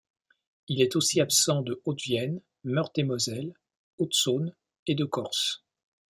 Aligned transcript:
Il 0.67 0.81
est 0.81 0.95
aussi 0.95 1.21
absent 1.21 1.61
de 1.61 1.79
Haute-Vienne, 1.85 2.41
Meurthe-et-Moselle, 2.63 3.53
Haute-Saône 3.99 4.51
et 4.87 4.95
de 4.95 5.05
Corse. 5.05 5.63